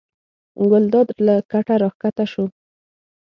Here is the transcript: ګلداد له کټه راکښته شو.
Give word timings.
ګلداد 0.71 1.07
له 1.25 1.35
کټه 1.51 1.75
راکښته 1.81 2.25
شو. 2.31 2.45